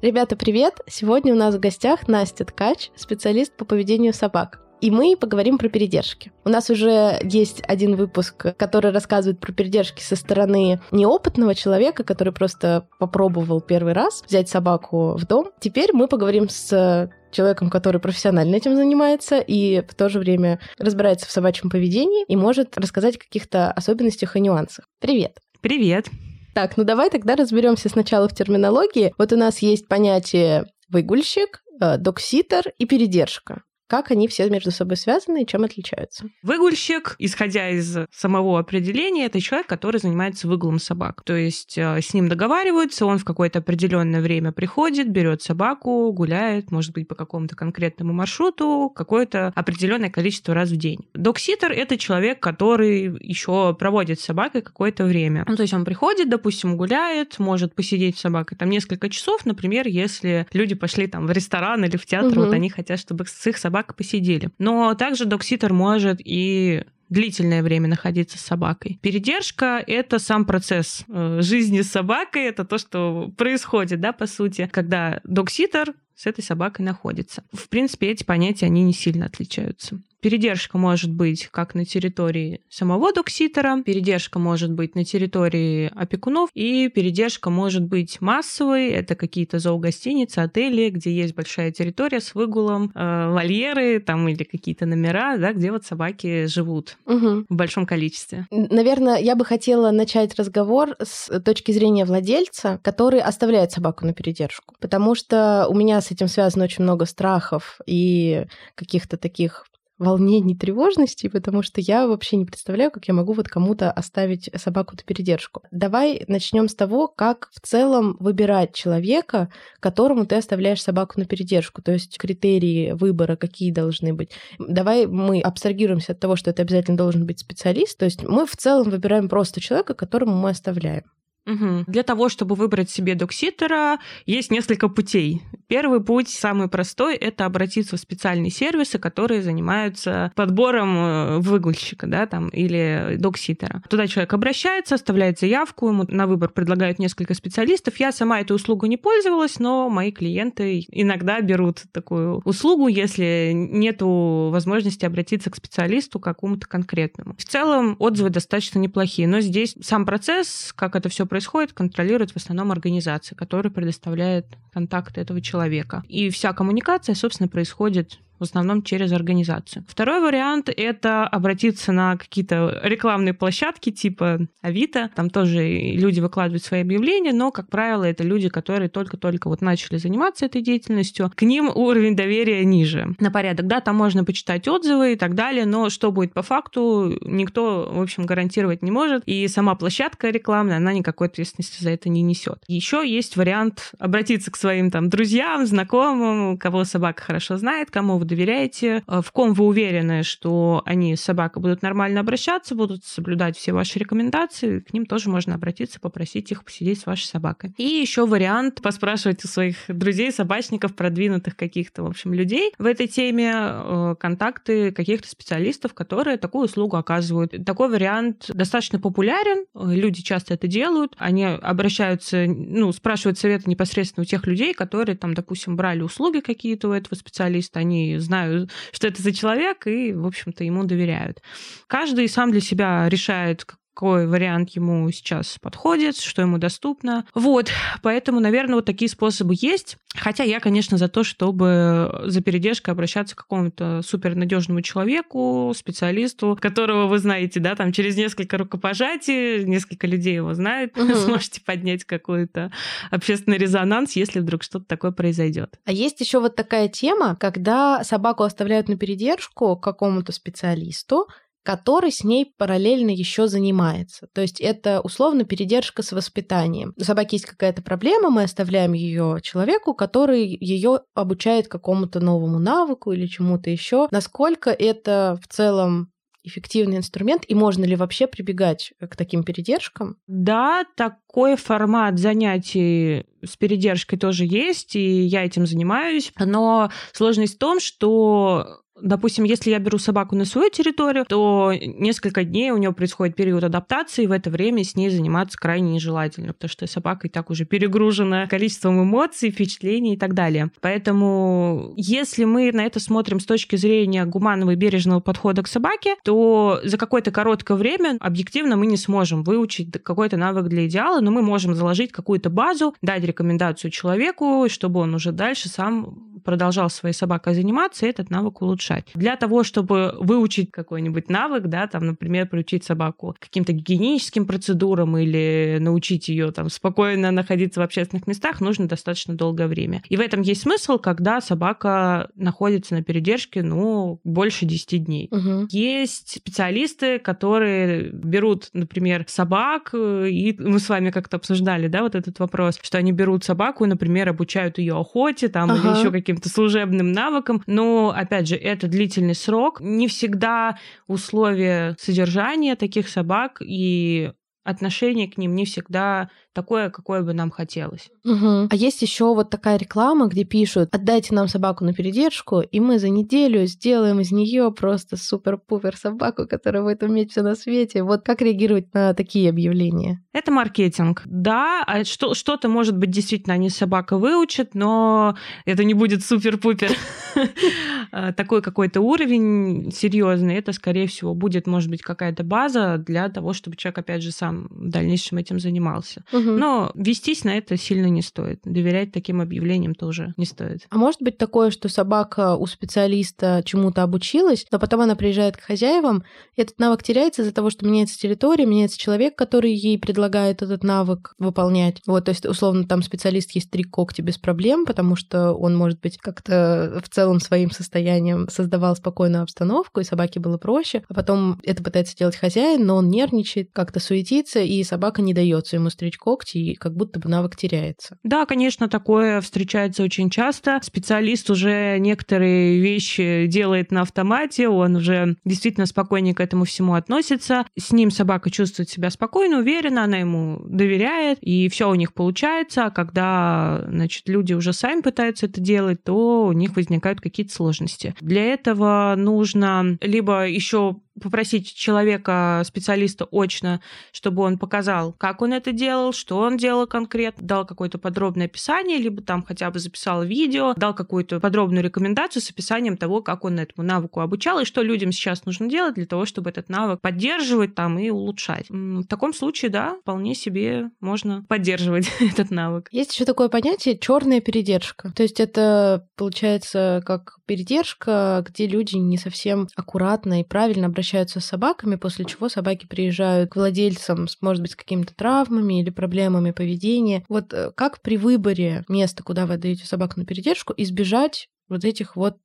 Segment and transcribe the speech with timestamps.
[0.00, 0.80] Ребята, привет!
[0.86, 4.60] Сегодня у нас в гостях Настя Ткач, специалист по поведению собак.
[4.80, 6.32] И мы поговорим про передержки.
[6.44, 12.32] У нас уже есть один выпуск, который рассказывает про передержки со стороны неопытного человека, который
[12.32, 15.50] просто попробовал первый раз взять собаку в дом.
[15.60, 21.26] Теперь мы поговорим с человеком, который профессионально этим занимается и в то же время разбирается
[21.26, 24.86] в собачьем поведении и может рассказать о каких-то особенностях и нюансах.
[25.00, 25.38] Привет!
[25.60, 26.06] Привет!
[26.54, 29.12] Так, ну давай тогда разберемся сначала в терминологии.
[29.18, 33.62] Вот у нас есть понятие выгульщик, докситер и передержка
[33.94, 36.24] как они все между собой связаны и чем отличаются.
[36.42, 41.22] Выгульщик, исходя из самого определения, это человек, который занимается выгулом собак.
[41.22, 46.72] То есть э, с ним договариваются, он в какое-то определенное время приходит, берет собаку, гуляет,
[46.72, 51.06] может быть, по какому-то конкретному маршруту, какое-то определенное количество раз в день.
[51.14, 55.44] Докситер— это человек, который еще проводит с собакой какое-то время.
[55.46, 59.86] Ну, то есть он приходит, допустим, гуляет, может посидеть с собакой там несколько часов, например,
[59.86, 62.46] если люди пошли там в ресторан или в театр, угу.
[62.46, 64.50] вот они хотят, чтобы с их собакой собак посидели.
[64.58, 68.98] Но также докситер может и длительное время находиться с собакой.
[69.02, 74.68] Передержка— это сам процесс э, жизни с собакой, это то, что происходит, да, по сути,
[74.72, 77.44] когда докситер с этой собакой находится.
[77.52, 80.00] В принципе, эти понятия, они не сильно отличаются.
[80.24, 86.88] Передержка может быть как на территории самого докситера, передержка может быть на территории опекунов, и
[86.88, 88.88] передержка может быть массовой.
[88.88, 94.86] Это какие-то зоогостиницы, отели, где есть большая территория с выгулом, э, вольеры там или какие-то
[94.86, 97.44] номера, да, где вот собаки живут угу.
[97.46, 98.46] в большом количестве.
[98.50, 104.74] Наверное, я бы хотела начать разговор с точки зрения владельца, который оставляет собаку на передержку,
[104.80, 109.66] потому что у меня с этим связано очень много страхов и каких-то таких
[110.04, 114.94] волнений, тревожности, потому что я вообще не представляю, как я могу вот кому-то оставить собаку
[114.96, 115.62] на передержку.
[115.70, 121.82] Давай начнем с того, как в целом выбирать человека, которому ты оставляешь собаку на передержку,
[121.82, 124.30] то есть критерии выбора какие должны быть.
[124.58, 128.56] Давай мы абстрагируемся от того, что это обязательно должен быть специалист, то есть мы в
[128.56, 131.04] целом выбираем просто человека, которому мы оставляем.
[131.46, 131.84] Угу.
[131.86, 135.42] Для того, чтобы выбрать себе докситера, есть несколько путей.
[135.74, 142.26] Первый путь, самый простой, это обратиться в специальные сервисы, которые занимаются подбором э, выгульщика, да,
[142.26, 143.82] там, или докситера.
[143.90, 147.98] Туда человек обращается, оставляет заявку, ему на выбор предлагают несколько специалистов.
[147.98, 153.96] Я сама эту услугу не пользовалась, но мои клиенты иногда берут такую услугу, если нет
[154.00, 157.34] возможности обратиться к специалисту какому-то конкретному.
[157.36, 162.36] В целом отзывы достаточно неплохие, но здесь сам процесс, как это все происходит, контролирует в
[162.36, 165.63] основном организация, которая предоставляет контакты этого человека.
[166.08, 169.84] И вся коммуникация, собственно, происходит в основном через организацию.
[169.88, 175.10] Второй вариант— это обратиться на какие-то рекламные площадки типа Авито.
[175.14, 179.96] Там тоже люди выкладывают свои объявления, но, как правило, это люди, которые только-только вот начали
[179.96, 181.30] заниматься этой деятельностью.
[181.34, 183.66] К ним уровень доверия ниже на порядок.
[183.66, 188.00] Да, там можно почитать отзывы и так далее, но что будет по факту, никто, в
[188.00, 189.22] общем, гарантировать не может.
[189.26, 192.58] И сама площадка рекламная, она никакой ответственности за это не несет.
[192.66, 198.24] Еще есть вариант обратиться к своим там друзьям, знакомым, кого собака хорошо знает, кому вы
[198.34, 203.56] доверяете, э, в ком вы уверены, что они с собакой будут нормально обращаться, будут соблюдать
[203.56, 207.72] все ваши рекомендации, к ним тоже можно обратиться, попросить их посидеть с вашей собакой.
[207.76, 213.06] И еще вариант поспрашивать у своих друзей, собачников, продвинутых каких-то, в общем, людей в этой
[213.06, 217.54] теме, э, контакты каких-то специалистов, которые такую услугу оказывают.
[217.64, 224.24] Такой вариант достаточно популярен, люди часто это делают, они обращаются, ну, спрашивают советы непосредственно у
[224.24, 229.22] тех людей, которые там, допустим, брали услуги какие-то у этого специалиста, они знаю, что это
[229.22, 231.42] за человек, и, в общем-то, ему доверяют.
[231.86, 233.64] Каждый сам для себя решает,
[233.94, 237.24] какой вариант ему сейчас подходит, что ему доступно.
[237.32, 237.70] Вот,
[238.02, 239.96] поэтому, наверное, вот такие способы есть.
[240.16, 247.06] Хотя я, конечно, за то, чтобы за передержкой обращаться к какому-то супернадежному человеку, специалисту, которого
[247.06, 251.14] вы знаете, да, там через несколько рукопожатий, несколько людей его знают, угу.
[251.14, 252.72] сможете поднять какой-то
[253.10, 255.78] общественный резонанс, если вдруг что-то такое произойдет.
[255.84, 261.28] А есть еще вот такая тема, когда собаку оставляют на передержку какому-то специалисту,
[261.64, 264.28] который с ней параллельно еще занимается.
[264.32, 266.92] То есть это условно передержка с воспитанием.
[266.96, 273.12] У собаки есть какая-то проблема, мы оставляем ее человеку, который ее обучает какому-то новому навыку
[273.12, 274.08] или чему-то еще.
[274.10, 276.10] Насколько это в целом
[276.44, 280.18] эффективный инструмент, и можно ли вообще прибегать к таким передержкам?
[280.26, 286.32] Да, такой формат занятий с передержкой тоже есть, и я этим занимаюсь.
[286.38, 292.44] Но сложность в том, что Допустим, если я беру собаку на свою территорию, то несколько
[292.44, 296.52] дней у нее происходит период адаптации, и в это время с ней заниматься крайне нежелательно,
[296.52, 300.70] потому что собака и так уже перегружена количеством эмоций, впечатлений и так далее.
[300.80, 306.14] Поэтому, если мы на это смотрим с точки зрения гуманного и бережного подхода к собаке,
[306.22, 311.32] то за какое-то короткое время объективно мы не сможем выучить какой-то навык для идеала, но
[311.32, 317.14] мы можем заложить какую-то базу, дать рекомендацию человеку, чтобы он уже дальше сам продолжал своей
[317.14, 319.06] собакой заниматься и этот навык улучшать.
[319.14, 325.78] Для того, чтобы выучить какой-нибудь навык, да, там, например, приучить собаку каким-то гигиеническим процедурам или
[325.80, 330.02] научить ее там спокойно находиться в общественных местах, нужно достаточно долгое время.
[330.08, 335.28] И в этом есть смысл, когда собака находится на передержке, ну, больше 10 дней.
[335.30, 335.68] Угу.
[335.70, 342.38] Есть специалисты, которые берут, например, собак, и мы с вами как-то обсуждали, да, вот этот
[342.38, 345.80] вопрос, что они берут собаку, например, обучают ее охоте там ага.
[345.80, 349.80] или еще каким каким-то служебным навыкам, но, опять же, это длительный срок.
[349.80, 354.32] Не всегда условия содержания таких собак и
[354.64, 358.10] отношение к ним не всегда такое, какое бы нам хотелось.
[358.24, 358.68] Угу.
[358.70, 362.98] А есть еще вот такая реклама, где пишут: отдайте нам собаку на передержку, и мы
[362.98, 368.02] за неделю сделаем из нее просто супер-пупер собаку, которая будет уметь все на свете.
[368.02, 370.24] Вот как реагировать на такие объявления?
[370.32, 371.22] Это маркетинг.
[371.26, 376.92] Да, а что, что-то, может быть, действительно они собака выучат, но это не будет супер-пупер
[378.12, 380.54] а, такой какой-то уровень серьезный.
[380.54, 384.53] Это, скорее всего, будет, может быть, какая-то база для того, чтобы человек, опять же, сам
[384.70, 386.24] в дальнейшем этим занимался.
[386.32, 386.50] Угу.
[386.50, 388.60] Но вестись на это сильно не стоит.
[388.64, 390.86] Доверять таким объявлениям тоже не стоит.
[390.90, 395.60] А может быть такое, что собака у специалиста чему-то обучилась, но потом она приезжает к
[395.60, 396.24] хозяевам,
[396.56, 400.84] и этот навык теряется из-за того, что меняется территория, меняется человек, который ей предлагает этот
[400.84, 402.00] навык выполнять.
[402.06, 406.00] Вот, то есть, условно, там специалист есть три когти без проблем, потому что он, может
[406.00, 411.02] быть, как-то в целом своим состоянием создавал спокойную обстановку, и собаке было проще.
[411.08, 414.00] А потом это пытается делать хозяин, но он нервничает, как-то
[414.44, 418.18] суетится, и собака не дается ему стричь когти, и как будто бы навык теряется.
[418.22, 420.78] Да, конечно, такое встречается очень часто.
[420.82, 427.66] Специалист уже некоторые вещи делает на автомате, он уже действительно спокойнее к этому всему относится.
[427.78, 432.86] С ним собака чувствует себя спокойно, уверенно, она ему доверяет, и все у них получается.
[432.86, 438.14] А когда, значит, люди уже сами пытаются это делать, то у них возникают какие-то сложности.
[438.20, 443.80] Для этого нужно либо еще попросить человека, специалиста очно,
[444.12, 448.98] чтобы он показал, как он это делал, что он делал конкретно, дал какое-то подробное описание,
[448.98, 453.58] либо там хотя бы записал видео, дал какую-то подробную рекомендацию с описанием того, как он
[453.58, 457.74] этому навыку обучал, и что людям сейчас нужно делать для того, чтобы этот навык поддерживать
[457.74, 458.66] там и улучшать.
[458.68, 462.88] В таком случае, да, вполне себе можно поддерживать этот навык.
[462.92, 465.12] Есть еще такое понятие черная передержка.
[465.14, 471.40] То есть это получается как передержка, где люди не совсем аккуратно и правильно обращаются обращаются
[471.40, 476.50] с собаками, после чего собаки приезжают к владельцам, может быть, с какими-то травмами или проблемами
[476.50, 477.24] поведения.
[477.28, 482.16] Вот э, как при выборе места, куда вы отдаете собаку на передержку, избежать вот этих
[482.16, 482.36] вот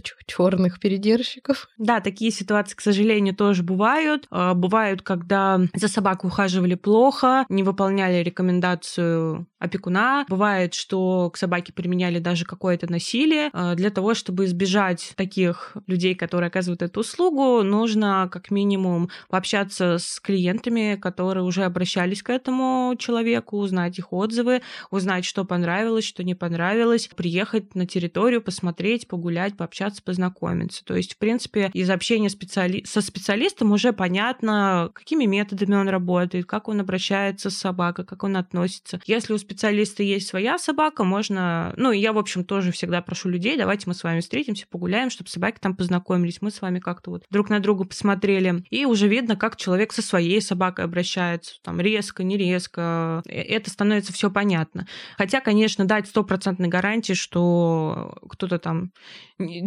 [0.00, 1.68] черных передержщиков.
[1.78, 4.26] Да, такие ситуации, к сожалению, тоже бывают.
[4.30, 10.24] А, бывают, когда за собаку ухаживали плохо, не выполняли рекомендацию опекуна.
[10.28, 13.50] Бывает, что к собаке применяли даже какое-то насилие.
[13.52, 19.98] А, для того, чтобы избежать таких людей, которые оказывают эту услугу, нужно как минимум пообщаться
[19.98, 26.24] с клиентами, которые уже обращались к этому человеку, узнать их отзывы, узнать, что понравилось, что
[26.24, 30.84] не понравилось, приехать на территорию, посмотреть, погулять, пообщаться, познакомиться.
[30.84, 32.84] То есть, в принципе, из общения специали...
[32.84, 38.36] со специалистом уже понятно, какими методами он работает, как он обращается с собакой, как он
[38.36, 39.00] относится.
[39.06, 41.72] Если у специалиста есть своя собака, можно...
[41.76, 45.30] Ну, я, в общем, тоже всегда прошу людей, давайте мы с вами встретимся, погуляем, чтобы
[45.30, 48.64] собаки там познакомились, мы с вами как-то вот друг на друга посмотрели.
[48.70, 53.22] И уже видно, как человек со своей собакой обращается, там, резко, не резко.
[53.26, 54.86] Э, это становится все понятно.
[55.16, 58.92] Хотя, конечно, дать стопроцентной гарантии, что кто-то там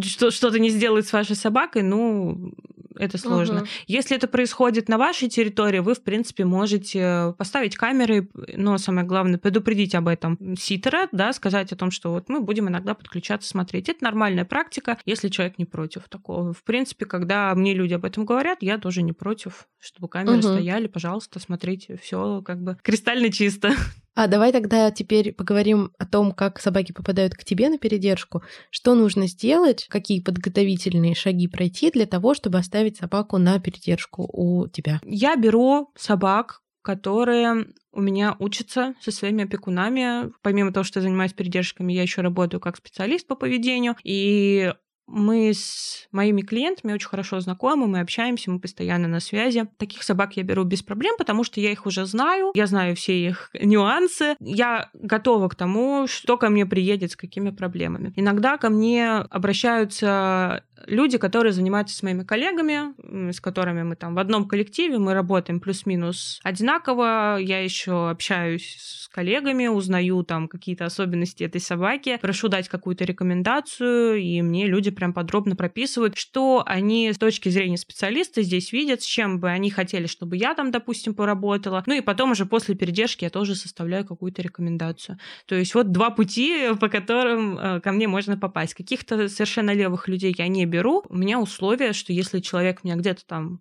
[0.02, 2.52] что-то не сделает с вашей собакой, ну,
[2.98, 3.60] это сложно.
[3.60, 3.68] Угу.
[3.86, 9.38] Если это происходит на вашей территории, вы, в принципе, можете поставить камеры, но самое главное,
[9.38, 13.88] предупредить об этом ситера, да, сказать о том, что вот мы будем иногда подключаться, смотреть.
[13.88, 16.52] Это нормальная практика, если человек не против такого.
[16.52, 20.42] В принципе, когда мне люди об этом говорят, я тоже не против, чтобы камеры угу.
[20.42, 23.74] стояли, пожалуйста, смотрите, все как бы кристально чисто.
[24.16, 28.42] А давай тогда теперь поговорим о том, как собаки попадают к тебе на передержку.
[28.70, 34.68] Что нужно сделать, какие подготовительные шаги пройти для того, чтобы оставить собаку на передержку у
[34.68, 35.00] тебя?
[35.04, 40.32] Я беру собак, которые у меня учатся со своими опекунами.
[40.40, 43.96] Помимо того, что я занимаюсь передержками, я еще работаю как специалист по поведению.
[44.02, 44.72] И
[45.06, 49.68] мы с моими клиентами очень хорошо знакомы, мы общаемся, мы постоянно на связи.
[49.76, 53.18] Таких собак я беру без проблем, потому что я их уже знаю, я знаю все
[53.18, 54.36] их нюансы.
[54.40, 58.12] Я готова к тому, что ко мне приедет с какими проблемами.
[58.16, 64.18] Иногда ко мне обращаются люди, которые занимаются с моими коллегами, с которыми мы там в
[64.18, 67.38] одном коллективе, мы работаем плюс-минус одинаково.
[67.40, 74.16] Я еще общаюсь с коллегами, узнаю там какие-то особенности этой собаки, прошу дать какую-то рекомендацию,
[74.16, 79.06] и мне люди прям подробно прописывают, что они с точки зрения специалиста здесь видят, с
[79.06, 81.82] чем бы они хотели, чтобы я там, допустим, поработала.
[81.86, 85.18] Ну и потом уже после передержки я тоже составляю какую-то рекомендацию.
[85.46, 88.74] То есть вот два пути, по которым э, ко мне можно попасть.
[88.74, 91.04] Каких-то совершенно левых людей я не беру.
[91.08, 93.60] У меня условие, что если человек меня где-то там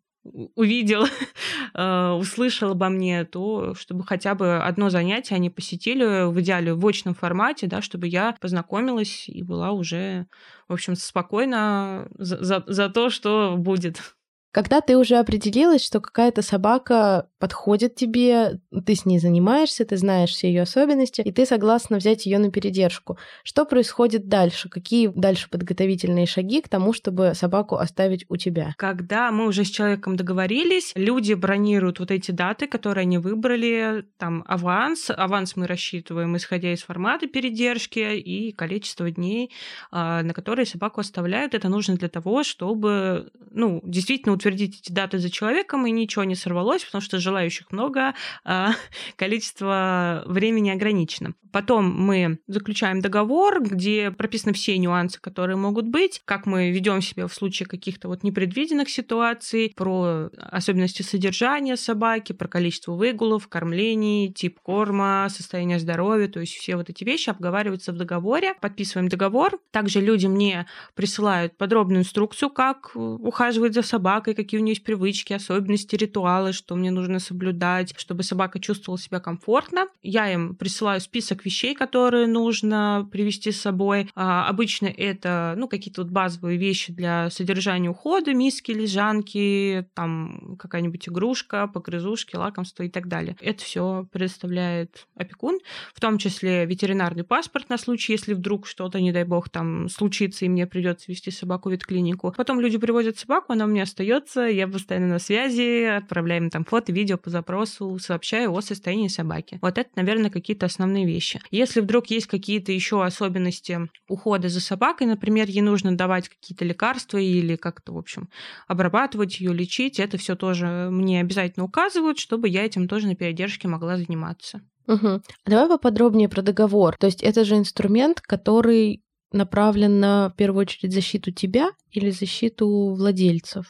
[0.56, 1.06] увидел,
[1.74, 6.86] э, услышал обо мне, то чтобы хотя бы одно занятие они посетили, в идеале в
[6.86, 10.28] очном формате, да, чтобы я познакомилась и была уже,
[10.68, 14.16] в общем, спокойна за, за, за то, что будет.
[14.56, 20.30] Когда ты уже определилась, что какая-то собака подходит тебе, ты с ней занимаешься, ты знаешь
[20.30, 24.70] все ее особенности, и ты согласна взять ее на передержку, что происходит дальше?
[24.70, 28.74] Какие дальше подготовительные шаги к тому, чтобы собаку оставить у тебя?
[28.78, 34.46] Когда мы уже с человеком договорились, люди бронируют вот эти даты, которые они выбрали, там
[34.48, 35.10] аванс.
[35.10, 39.52] Аванс мы рассчитываем, исходя из формата передержки и количества дней,
[39.92, 41.54] а, на которые собаку оставляют.
[41.54, 46.36] Это нужно для того, чтобы ну, действительно утвердить эти даты за человеком, и ничего не
[46.36, 48.72] сорвалось, потому что желающих много, а
[49.16, 51.34] количество времени ограничено.
[51.52, 57.28] Потом мы заключаем договор, где прописаны все нюансы, которые могут быть, как мы ведем себя
[57.28, 64.60] в случае каких-то вот непредвиденных ситуаций, про особенности содержания собаки, про количество выгулов, кормлений, тип
[64.60, 68.56] корма, состояние здоровья, то есть все вот эти вещи обговариваются в договоре.
[68.60, 69.58] Подписываем договор.
[69.72, 75.34] Также люди мне присылают подробную инструкцию, как ухаживать за собакой, какие у нее есть привычки,
[75.34, 79.88] особенности, ритуалы, что мне нужно соблюдать, чтобы собака чувствовала себя комфортно.
[80.02, 84.10] Я им присылаю список вещей, которые нужно привести с собой.
[84.16, 91.08] А, обычно это ну, какие-то вот базовые вещи для содержания ухода, миски, лежанки, там какая-нибудь
[91.10, 93.36] игрушка, погрызушки, лакомство и так далее.
[93.42, 95.60] Это все предоставляет опекун,
[95.94, 100.46] в том числе ветеринарный паспорт на случай, если вдруг что-то, не дай бог, там случится,
[100.46, 102.34] и мне придется вести собаку в ветклинику.
[102.36, 106.66] Потом люди привозят собаку, она у меня остается остается, я постоянно на связи, отправляем там
[106.66, 109.60] фото, видео по запросу, сообщаю о состоянии собаки.
[109.62, 111.42] Вот это, наверное, какие-то основные вещи.
[111.52, 117.18] Если вдруг есть какие-то еще особенности ухода за собакой, например, ей нужно давать какие-то лекарства
[117.18, 118.30] или как-то, в общем,
[118.68, 123.68] обрабатывать ее, лечить, это все тоже мне обязательно указывают, чтобы я этим тоже на передержке
[123.68, 124.62] могла заниматься.
[124.88, 125.22] Угу.
[125.46, 126.96] Давай поподробнее про договор.
[126.98, 132.96] То есть это же инструмент, который направлен на, в первую очередь, защиту тебя или защиту
[132.96, 133.66] владельцев?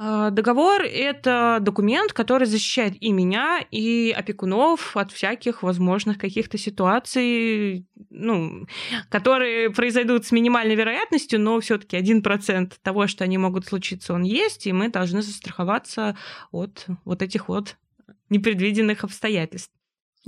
[0.00, 7.84] А, договор— это документ, который защищает и меня, и опекунов от всяких возможных каких-то ситуаций,
[8.08, 8.68] ну,
[9.08, 14.14] которые произойдут с минимальной вероятностью, но все таки один процент того, что они могут случиться,
[14.14, 16.16] он есть, и мы должны застраховаться
[16.52, 17.76] от вот этих вот
[18.30, 19.72] непредвиденных обстоятельств.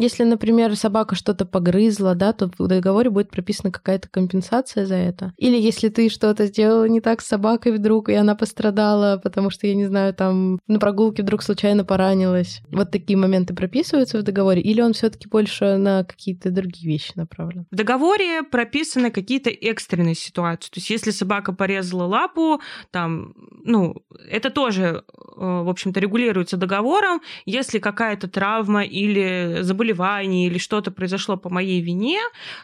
[0.01, 5.35] Если, например, собака что-то погрызла, да, то в договоре будет прописана какая-то компенсация за это.
[5.37, 9.67] Или если ты что-то сделала не так с собакой вдруг, и она пострадала, потому что,
[9.67, 12.63] я не знаю, там на прогулке вдруг случайно поранилась.
[12.73, 17.13] Вот такие моменты прописываются в договоре, или он все таки больше на какие-то другие вещи
[17.17, 17.67] направлен?
[17.71, 20.71] В договоре прописаны какие-то экстренные ситуации.
[20.71, 23.97] То есть если собака порезала лапу, там, ну,
[24.31, 25.03] это тоже, э,
[25.37, 27.21] в общем-то, регулируется договором.
[27.45, 32.21] Если какая-то травма или заболевание заболевание или что-то произошло по моей вине,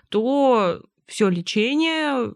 [0.09, 2.33] то все лечение,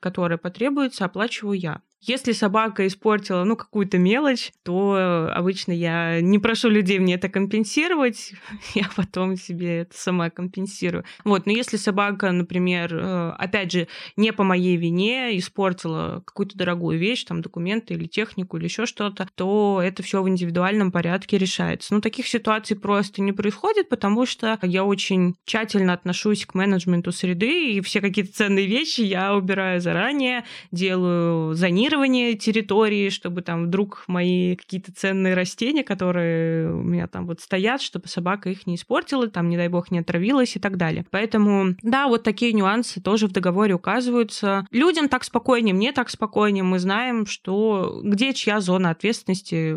[0.00, 1.80] которое потребуется, оплачиваю я.
[2.00, 8.34] Если собака испортила, ну, какую-то мелочь, то обычно я не прошу людей мне это компенсировать,
[8.74, 11.04] я потом себе это сама компенсирую.
[11.24, 16.98] Вот, но если собака, например, э, опять же, не по моей вине испортила какую-то дорогую
[16.98, 21.92] вещь, там, документы или технику или еще что-то, то это все в индивидуальном порядке решается.
[21.92, 27.72] Но таких ситуаций просто не происходит, потому что я очень тщательно отношусь к менеджменту среды,
[27.72, 34.56] и все какие-то ценные вещи я убираю заранее, делаю зонирование территории, чтобы там вдруг мои
[34.56, 39.48] какие-то ценные растения, которые у меня там вот стоят, чтобы собака их не испортила, там,
[39.48, 41.04] не дай бог, не отравилась и так далее.
[41.10, 44.66] Поэтому, да, вот такие нюансы тоже в договоре указываются.
[44.70, 49.76] Людям так спокойнее, мне так спокойнее, мы знаем, что где чья зона ответственности,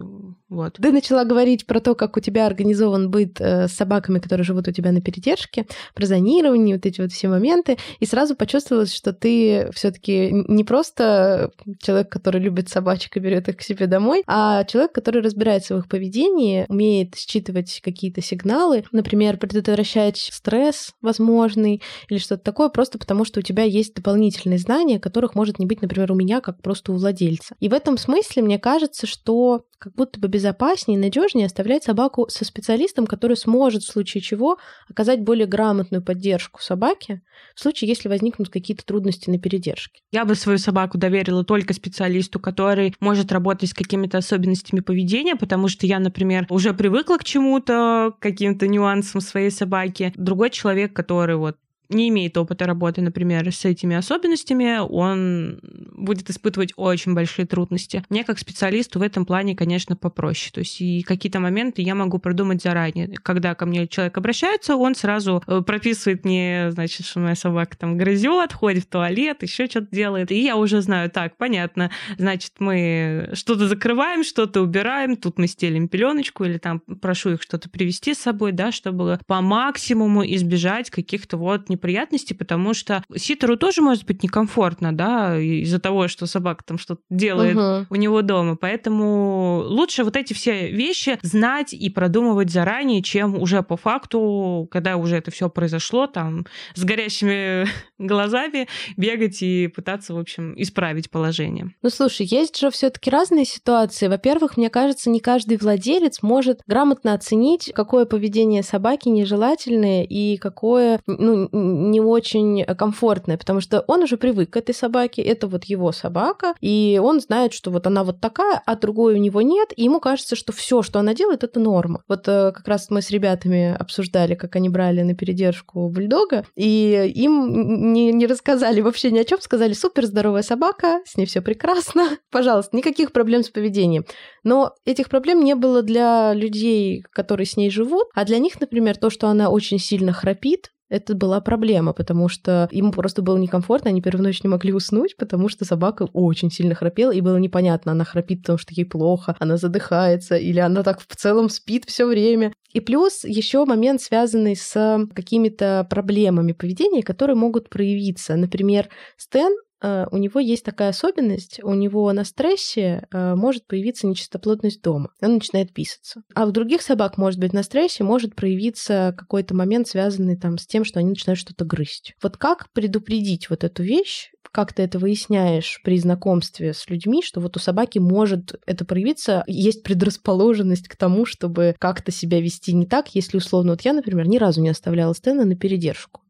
[0.50, 0.74] вот.
[0.82, 4.68] Ты начала говорить про то, как у тебя организован быт э, с собаками, которые живут
[4.68, 9.14] у тебя на передержке, про зонирование, вот эти вот все моменты, и сразу почувствовалось, что
[9.14, 11.50] ты все-таки не просто
[11.82, 15.80] человек, который любит собачек и берет их к себе домой, а человек, который разбирается в
[15.80, 23.26] их поведении, умеет считывать какие-то сигналы, например, предотвращать стресс возможный или что-то такое, просто потому
[23.26, 26.92] что у тебя есть дополнительные знания, которых может не быть, например, у меня, как просто
[26.92, 27.56] у владельца.
[27.60, 32.28] И в этом смысле мне кажется, что как будто бы безопаснее и надежнее оставлять собаку
[32.30, 37.24] со специалистом, который сможет в случае чего оказать более грамотную поддержку собаке,
[37.56, 40.02] в случае, если возникнут какие-то трудности на передержке.
[40.12, 45.68] Я бы свою собаку доверила только специалисту, который может работать с какими-то особенностями поведения, потому
[45.68, 50.14] что я, например, уже привыкла к чему-то, к каким-то нюансам своей собаки.
[50.16, 51.58] Другой человек, который вот
[51.94, 55.60] не имеет опыта работы, например, с этими особенностями, он
[55.94, 58.04] будет испытывать очень большие трудности.
[58.10, 60.52] Мне как специалисту в этом плане, конечно, попроще.
[60.54, 63.08] То есть и какие-то моменты я могу продумать заранее.
[63.24, 67.98] Когда ко мне человек обращается, он сразу э, прописывает мне, значит, что моя собака там
[67.98, 70.32] грызет, ходит в туалет, еще что-то делает.
[70.32, 75.88] И я уже знаю, так, понятно, значит, мы что-то закрываем, что-то убираем, тут мы стелим
[75.88, 81.38] пеленочку или там прошу их что-то привезти с собой, да, чтобы по максимуму избежать каких-то
[81.38, 86.78] вот неприятности, потому что ситеру тоже может быть некомфортно, да, из-за того, что собака там
[86.78, 87.88] что-то делает угу.
[87.90, 88.56] у него дома.
[88.56, 94.98] Поэтому лучше вот эти все вещи знать и продумывать заранее, чем уже по факту, когда
[94.98, 96.46] уже это все произошло, там
[96.76, 97.68] с горящими
[98.06, 98.68] глазами
[98.98, 101.74] бегать и пытаться, в общем, исправить положение.
[101.82, 104.08] Ну, слушай, есть же все-таки разные ситуации.
[104.08, 111.00] Во-первых, мне кажется, не каждый владелец может грамотно оценить, какое поведение собаки нежелательное и какое,
[111.08, 115.92] ну, не очень комфортное, потому что он уже привык к этой собаке, это вот его
[115.92, 119.84] собака, и он знает, что вот она вот такая, а другой у него нет, и
[119.84, 122.04] ему кажется, что все, что она делает, это норма.
[122.08, 127.12] Вот э, как раз мы с ребятами обсуждали, как они брали на передержку бульдога, и
[127.16, 131.42] им не, не рассказали вообще ни о чем, сказали, супер здоровая собака, с ней все
[131.42, 134.06] прекрасно, пожалуйста, никаких проблем с поведением.
[134.44, 138.98] Но этих проблем не было для людей, которые с ней живут, а для них, например,
[138.98, 143.90] то, что она очень сильно храпит, это была проблема, потому что ему просто было некомфортно,
[143.90, 147.94] они первую ночь не могли уснуть, потому что собака очень сильно храпела, и было непонятно,
[147.94, 152.06] она храпит, потому что ей плохо, она задыхается, или она так в целом спит все
[152.06, 152.54] время.
[152.74, 158.36] И плюс еще момент, связанный с какими-то проблемами поведения, которые могут проявиться.
[158.36, 164.82] Например, Стэн у него есть такая особенность, у него на стрессе э, может появиться нечистоплотность
[164.82, 165.10] дома.
[165.22, 166.22] Он начинает писаться.
[166.36, 170.68] А у других собак, может быть, на стрессе может проявиться какой-то момент, связанный там с
[170.68, 172.14] тем, что они начинают что-то грызть.
[172.22, 177.40] Вот как предупредить вот эту вещь, как ты это выясняешь при знакомстве с людьми, что
[177.40, 182.86] вот у собаки может это проявиться, есть предрасположенность к тому, чтобы как-то себя вести не
[182.86, 186.22] так, если условно, вот я, например, ни разу не оставляла Стэна на передержку.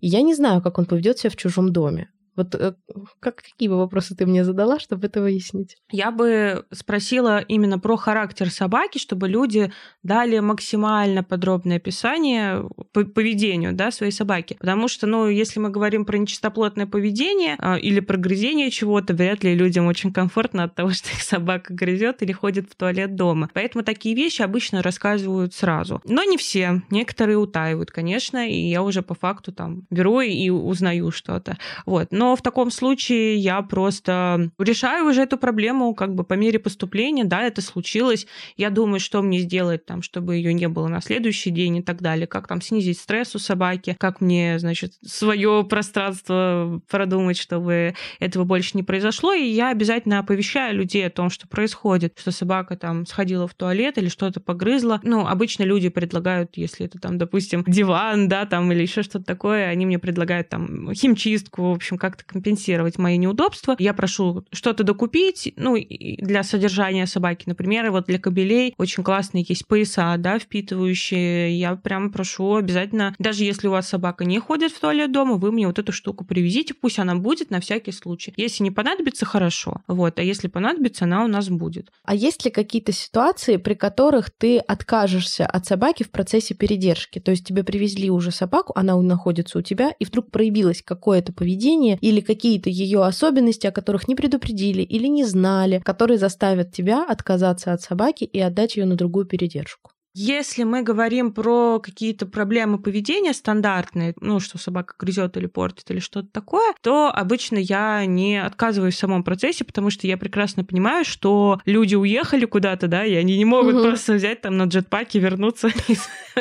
[0.00, 2.10] И я не знаю, как он поведет себя в чужом доме.
[2.38, 2.74] Вот э,
[3.18, 5.76] как, какие бы вопросы ты мне задала, чтобы это выяснить?
[5.90, 9.72] Я бы спросила именно про характер собаки, чтобы люди
[10.04, 14.56] дали максимально подробное описание по поведению да, своей собаки.
[14.60, 19.42] Потому что, ну, если мы говорим про нечистоплотное поведение а, или про грызение чего-то, вряд
[19.42, 23.50] ли людям очень комфортно от того, что их собака грызет или ходит в туалет дома.
[23.52, 26.00] Поэтому такие вещи обычно рассказывают сразу.
[26.04, 26.82] Но не все.
[26.90, 31.58] Некоторые утаивают, конечно, и я уже по факту там беру и узнаю что-то.
[31.84, 32.12] Вот.
[32.12, 36.58] Но но в таком случае я просто решаю уже эту проблему как бы по мере
[36.58, 38.26] поступления, да, это случилось,
[38.58, 42.02] я думаю, что мне сделать там, чтобы ее не было на следующий день и так
[42.02, 48.44] далее, как там снизить стресс у собаки, как мне, значит, свое пространство продумать, чтобы этого
[48.44, 53.06] больше не произошло, и я обязательно оповещаю людей о том, что происходит, что собака там
[53.06, 55.00] сходила в туалет или что-то погрызла.
[55.02, 59.68] Ну, обычно люди предлагают, если это там, допустим, диван, да, там или еще что-то такое,
[59.68, 63.76] они мне предлагают там химчистку, в общем, как как-то компенсировать мои неудобства.
[63.78, 69.44] Я прошу что-то докупить, ну, для содержания собаки, например, и вот для кобелей очень классные
[69.48, 71.58] есть пояса, да, впитывающие.
[71.58, 75.52] Я прям прошу обязательно, даже если у вас собака не ходит в туалет дома, вы
[75.52, 78.32] мне вот эту штуку привезите, пусть она будет на всякий случай.
[78.36, 79.82] Если не понадобится, хорошо.
[79.86, 81.90] Вот, а если понадобится, она у нас будет.
[82.04, 87.18] А есть ли какие-то ситуации, при которых ты откажешься от собаки в процессе передержки?
[87.18, 91.98] То есть тебе привезли уже собаку, она находится у тебя, и вдруг проявилось какое-то поведение
[92.08, 97.72] или какие-то ее особенности, о которых не предупредили или не знали, которые заставят тебя отказаться
[97.72, 99.90] от собаки и отдать ее на другую передержку.
[100.14, 106.00] Если мы говорим про какие-то проблемы поведения стандартные, ну, что собака грызет или портит или
[106.00, 111.04] что-то такое, то обычно я не отказываюсь в самом процессе, потому что я прекрасно понимаю,
[111.04, 113.84] что люди уехали куда-то, да, и они не могут угу.
[113.84, 115.96] просто взять там на джетпаке, вернуться и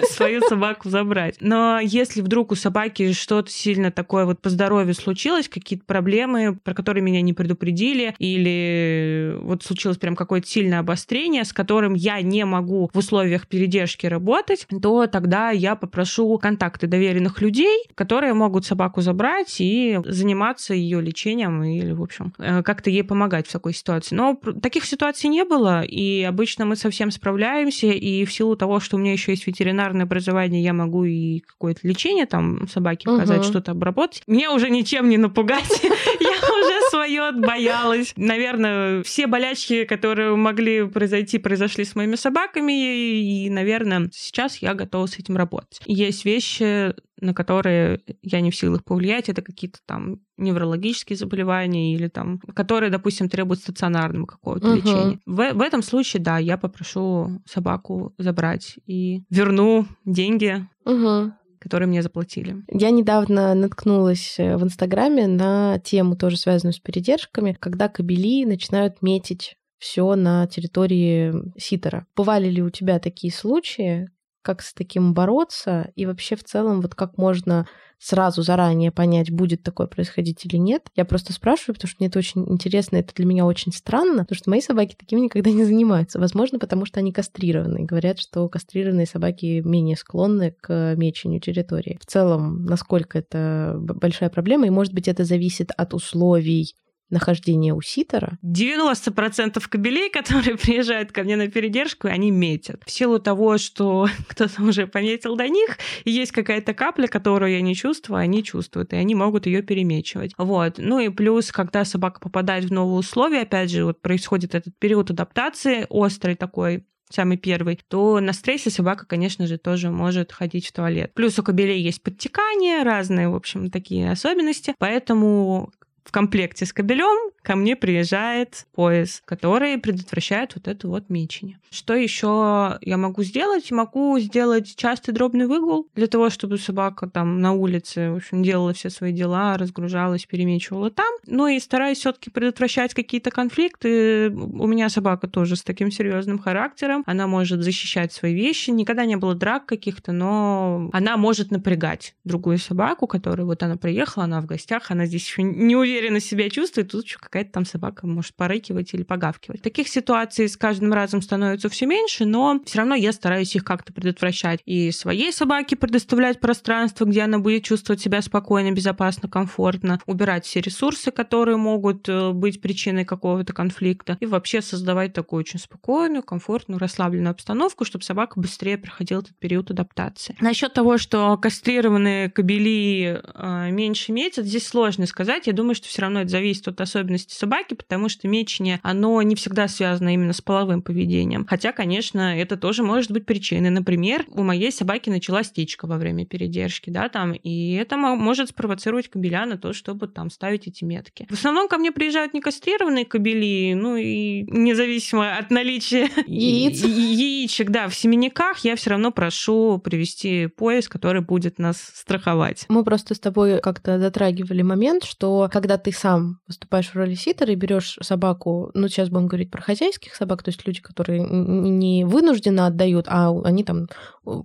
[0.05, 1.37] свою собаку забрать.
[1.39, 6.73] Но если вдруг у собаки что-то сильно такое вот по здоровью случилось, какие-то проблемы, про
[6.73, 12.45] которые меня не предупредили, или вот случилось прям какое-то сильное обострение, с которым я не
[12.45, 19.01] могу в условиях передержки работать, то тогда я попрошу контакты доверенных людей, которые могут собаку
[19.01, 24.13] забрать и заниматься ее лечением или, в общем, э, как-то ей помогать в такой ситуации.
[24.13, 28.97] Но таких ситуаций не было, и обычно мы совсем справляемся, и в силу того, что
[28.97, 33.47] у меня еще есть ветеринарное образование, я могу и какое-то лечение там собаке показать, угу.
[33.47, 34.21] что-то обработать.
[34.27, 35.81] Меня уже ничем не напугать.
[36.19, 38.13] Я уже свое отбоялась.
[38.17, 45.05] Наверное, все болячки, которые могли произойти, произошли с моими собаками, и наверное, сейчас я готова
[45.05, 45.81] с этим работать.
[45.85, 52.07] Есть вещи, на которые я не в силах повлиять, это какие-то там неврологические заболевания или
[52.07, 54.75] там, которые, допустим, требуют стационарного какого-то uh-huh.
[54.75, 55.19] лечения.
[55.25, 60.67] В, в этом случае, да, я попрошу собаку забрать и верну деньги.
[60.85, 62.63] Uh-huh которые мне заплатили.
[62.71, 69.01] Я недавно наткнулась э, в Инстаграме на тему, тоже связанную с передержками, когда кобели начинают
[69.01, 72.07] метить все на территории ситера.
[72.15, 74.09] Бывали ли у тебя такие случаи?
[74.41, 75.91] Как с таким бороться?
[75.95, 77.67] И вообще в целом, вот как можно
[77.99, 80.87] сразу заранее понять, будет такое происходить или нет.
[80.95, 84.37] Я просто спрашиваю, потому что мне это очень интересно, это для меня очень странно, потому
[84.37, 86.19] что мои собаки таким никогда не занимаются.
[86.19, 87.85] Возможно, потому что они кастрированы.
[87.85, 91.97] Говорят, что кастрированные собаки менее склонны к мечению территории.
[92.01, 96.75] В целом, насколько это большая проблема, и, может быть, это зависит от условий
[97.09, 98.37] нахождения у ситера.
[98.43, 102.83] 90% кобелей, которые приезжают ко мне на передержку, они метят.
[102.85, 107.61] В силу того, что кто-то уже пометил до них, и есть какая-то капля, которую я
[107.61, 110.33] не чувствую, они чувствуют, и они могут ее перемечивать.
[110.37, 110.75] Вот.
[110.77, 115.11] Ну и плюс, когда собака попадает в новые условия, опять же, вот происходит этот период
[115.11, 120.73] адаптации, острый такой, самый первый, то на стрессе собака, конечно же, тоже может ходить в
[120.73, 121.13] туалет.
[121.13, 125.71] Плюс у кобелей есть подтекание, разные, в общем, такие особенности, поэтому
[126.07, 131.59] в комплекте с кабелем ко мне приезжает пояс, который предотвращает вот это вот мечение.
[131.69, 133.71] Что еще я могу сделать?
[133.71, 138.73] Могу сделать частый дробный выгул для того, чтобы собака там на улице, в общем, делала
[138.73, 141.07] все свои дела, разгружалась, перемечивала там.
[141.25, 144.29] Ну и стараюсь все-таки предотвращать какие-то конфликты.
[144.29, 147.03] У меня собака тоже с таким серьезным характером.
[147.05, 148.69] Она может защищать свои вещи.
[148.69, 154.23] Никогда не было драк каких-то, но она может напрягать другую собаку, которая вот она приехала,
[154.23, 157.65] она в гостях, она здесь еще не уверена, уверенно себя чувствует, тут еще какая-то там
[157.65, 159.61] собака может порыкивать или погавкивать.
[159.61, 163.93] Таких ситуаций с каждым разом становится все меньше, но все равно я стараюсь их как-то
[163.93, 164.61] предотвращать.
[164.65, 170.61] И своей собаке предоставлять пространство, где она будет чувствовать себя спокойно, безопасно, комфортно, убирать все
[170.61, 176.79] ресурсы, которые могут э, быть причиной какого-то конфликта, и вообще создавать такую очень спокойную, комфортную,
[176.79, 180.35] расслабленную обстановку, чтобы собака быстрее проходила этот период адаптации.
[180.39, 185.47] Насчет того, что кастрированные кобели э, меньше метят, здесь сложно сказать.
[185.47, 189.21] Я думаю, что что все равно это зависит от особенностей собаки, потому что мечение, оно
[189.21, 191.45] не всегда связано именно с половым поведением.
[191.45, 193.69] Хотя, конечно, это тоже может быть причиной.
[193.69, 199.09] Например, у моей собаки началась течка во время передержки, да, там, и это может спровоцировать
[199.09, 201.25] кобеля на то, чтобы там ставить эти метки.
[201.29, 207.87] В основном ко мне приезжают некастрированные кобели, ну и независимо от наличия яиц, яичек, да,
[207.87, 212.65] в семенниках я все равно прошу привести пояс, который будет нас страховать.
[212.69, 217.51] Мы просто с тобой как-то затрагивали момент, что когда ты сам выступаешь в роли ситера
[217.51, 222.05] и берешь собаку, ну, сейчас будем говорить про хозяйских собак, то есть люди, которые не
[222.05, 223.87] вынужденно отдают, а они там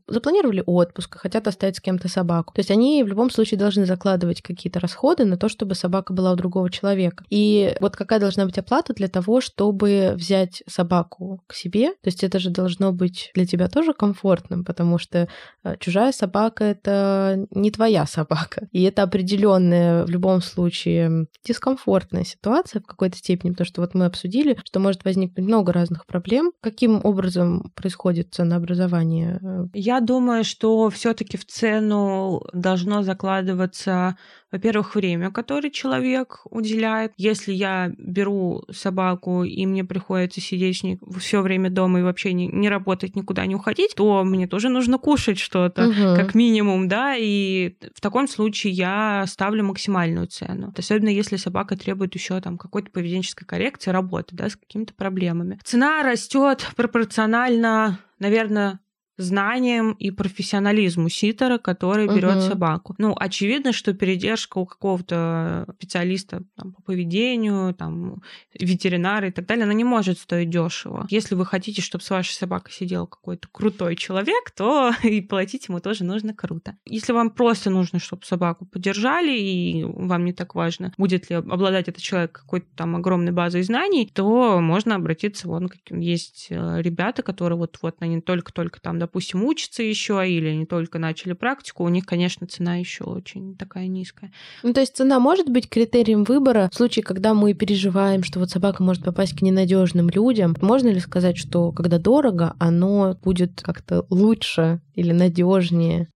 [0.06, 2.54] запланировали отпуск, хотят оставить с кем-то собаку.
[2.54, 6.32] То есть они в любом случае должны закладывать какие-то расходы на то, чтобы собака была
[6.32, 7.24] у другого человека.
[7.30, 11.90] И вот какая должна быть оплата для того, чтобы взять собаку к себе?
[12.02, 15.28] То есть это же должно быть для тебя тоже комфортным, потому что
[15.64, 18.68] э, чужая собака— это не твоя собака.
[18.72, 21.08] И это определенная в любом случае
[21.44, 26.06] дискомфортная ситуация в какой-то степени, потому что вот мы обсудили, что может возникнуть много разных
[26.06, 26.52] проблем.
[26.60, 29.40] Каким образом происходит ценообразование?
[29.74, 34.16] Я думаю, что все-таки в цену должно закладываться
[34.52, 37.12] во-первых, время, которое человек уделяет.
[37.16, 42.34] Если я беру собаку, и мне приходится сидеть с ней все время дома и вообще
[42.34, 46.16] не, не работать, никуда не уходить, то мне тоже нужно кушать что-то, угу.
[46.16, 50.72] как минимум, да, и в таком случае я ставлю максимальную цену.
[50.76, 55.58] Особенно если собака требует еще там какой-то поведенческой коррекции, работы, да, с какими-то проблемами.
[55.64, 58.80] Цена растет пропорционально, наверное,
[59.16, 62.40] знаниям и профессионализму ситера, который берет Мгм.
[62.40, 62.94] собаку.
[62.98, 68.22] Ну, очевидно, что передержка у какого-то специалиста там, по поведению, там,
[68.58, 71.06] ветеринара и так далее, она не может стоить дешево.
[71.10, 75.80] Если вы хотите, чтобы с вашей собакой сидел какой-то крутой человек, то и платить ему
[75.80, 76.76] тоже нужно круто.
[76.86, 81.88] Если вам просто нужно, чтобы собаку поддержали, и вам не так важно, будет ли обладать
[81.88, 87.22] этот человек какой-то там огромной базой знаний, то можно обратиться, вон, каким есть э, ребята,
[87.22, 89.11] которые вот-вот они только-только там, допустим,
[89.44, 94.32] учатся еще, или они только начали практику, у них, конечно, цена еще очень такая низкая.
[94.62, 98.50] Ну, то есть цена может быть критерием выбора в случае, когда мы переживаем, что вот
[98.50, 100.56] собака может попасть к ненадежным людям.
[100.60, 106.08] Можно ли сказать, что когда дорого, оно будет как-то лучше или надежнее?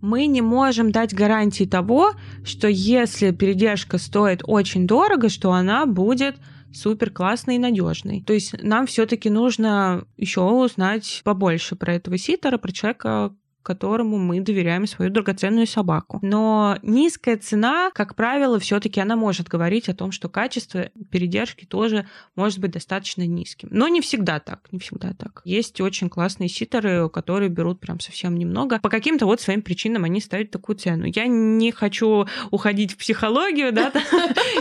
[0.00, 2.12] Мы не можем дать гарантии того,
[2.44, 6.36] что если передержка стоит очень дорого, что она будет
[6.74, 8.22] супер классной и надежной.
[8.22, 13.34] То есть нам все-таки нужно еще узнать побольше про этого ситера, про человека,
[13.64, 16.20] которому мы доверяем свою драгоценную собаку.
[16.22, 22.06] Но низкая цена, как правило, все-таки она может говорить о том, что качество передержки тоже
[22.36, 23.68] может быть достаточно низким.
[23.72, 25.40] Но не всегда так, не всегда так.
[25.44, 28.78] Есть очень классные ситеры, которые берут прям совсем немного.
[28.80, 31.06] По каким-то вот своим причинам они ставят такую цену.
[31.06, 33.90] Я не хочу уходить в психологию, да,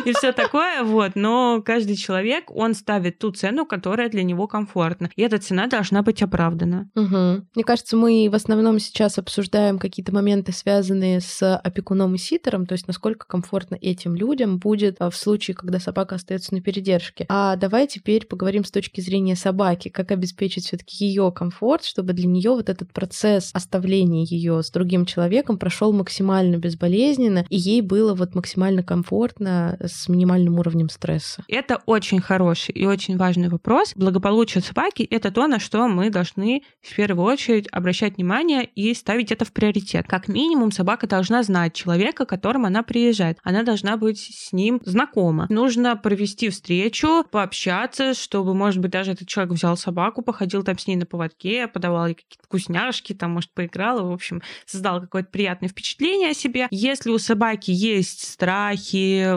[0.06, 5.10] и все такое, вот, но каждый человек, он ставит ту цену, которая для него комфортна.
[5.16, 6.90] И эта цена должна быть оправдана.
[6.96, 12.74] Мне кажется, мы в основном сейчас обсуждаем какие-то моменты, связанные с опекуном и ситером, то
[12.74, 17.26] есть насколько комфортно этим людям будет а, в случае, когда собака остается на передержке.
[17.30, 22.28] А давай теперь поговорим с точки зрения собаки, как обеспечить все-таки ее комфорт, чтобы для
[22.28, 28.14] нее вот этот процесс оставления ее с другим человеком прошел максимально безболезненно, и ей было
[28.14, 31.44] вот максимально комфортно с минимальным уровнем стресса.
[31.48, 33.94] Это очень хороший и очень важный вопрос.
[33.96, 39.32] Благополучие собаки— это то, на что мы должны в первую очередь обращать внимание и ставить
[39.32, 40.06] это в приоритет.
[40.08, 43.38] Как минимум, собака должна знать человека, к которому она приезжает.
[43.44, 45.48] Она должна быть с ним знакома.
[45.50, 50.88] Нужно провести встречу, пообщаться, чтобы, может быть, даже этот человек взял собаку, походил там с
[50.88, 55.30] ней на поводке, подавал ей какие-то вкусняшки, там, может, поиграл, и, в общем, создал какое-то
[55.30, 56.68] приятное впечатление о себе.
[56.72, 59.28] Если у собаки есть страхи,